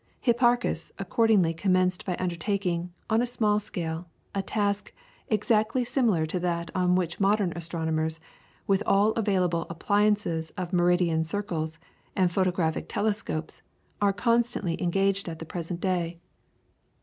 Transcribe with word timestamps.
Hipparchus 0.19 0.91
accordingly 0.97 1.53
commenced 1.53 2.05
by 2.05 2.15
undertaking, 2.17 2.91
on 3.07 3.21
a 3.21 3.27
small 3.27 3.59
scale, 3.59 4.07
a 4.33 4.41
task 4.41 4.91
exactly 5.27 5.83
similar 5.83 6.25
to 6.25 6.39
that 6.39 6.71
on 6.73 6.95
which 6.95 7.19
modern 7.19 7.51
astronomers, 7.55 8.19
with 8.65 8.81
all 8.87 9.11
available 9.11 9.67
appliances 9.69 10.49
of 10.57 10.73
meridian 10.73 11.23
circles, 11.23 11.77
and 12.15 12.31
photographic 12.31 12.89
telescopes, 12.89 13.61
are 14.01 14.11
constantly 14.11 14.81
engaged 14.81 15.29
at 15.29 15.37
the 15.37 15.45
present 15.45 15.79
day. 15.79 16.17